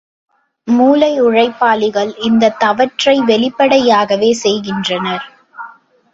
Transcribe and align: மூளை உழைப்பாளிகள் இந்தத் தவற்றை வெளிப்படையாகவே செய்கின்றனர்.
மூளை 0.67 1.19
உழைப்பாளிகள் 1.19 2.15
இந்தத் 2.19 2.59
தவற்றை 2.59 3.15
வெளிப்படையாகவே 3.21 4.31
செய்கின்றனர். 4.33 5.25